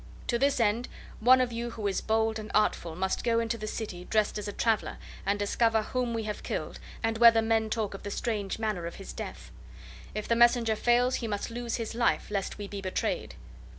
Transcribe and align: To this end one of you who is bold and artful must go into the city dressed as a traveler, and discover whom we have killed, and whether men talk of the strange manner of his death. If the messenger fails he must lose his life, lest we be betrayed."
To 0.29 0.39
this 0.39 0.59
end 0.59 0.87
one 1.19 1.39
of 1.39 1.51
you 1.51 1.69
who 1.69 1.85
is 1.85 2.01
bold 2.01 2.39
and 2.39 2.49
artful 2.55 2.95
must 2.95 3.23
go 3.23 3.39
into 3.39 3.55
the 3.55 3.67
city 3.67 4.03
dressed 4.05 4.39
as 4.39 4.47
a 4.47 4.51
traveler, 4.51 4.97
and 5.27 5.37
discover 5.37 5.83
whom 5.83 6.11
we 6.15 6.23
have 6.23 6.41
killed, 6.41 6.79
and 7.03 7.19
whether 7.19 7.39
men 7.43 7.69
talk 7.69 7.93
of 7.93 8.01
the 8.01 8.09
strange 8.09 8.57
manner 8.57 8.87
of 8.87 8.95
his 8.95 9.13
death. 9.13 9.51
If 10.15 10.27
the 10.27 10.35
messenger 10.35 10.75
fails 10.75 11.17
he 11.17 11.27
must 11.27 11.51
lose 11.51 11.75
his 11.75 11.93
life, 11.93 12.31
lest 12.31 12.57
we 12.57 12.67
be 12.67 12.81
betrayed." 12.81 13.35